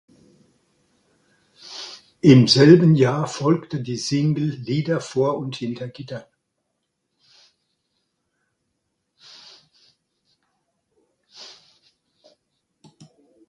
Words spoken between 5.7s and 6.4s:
Gittern".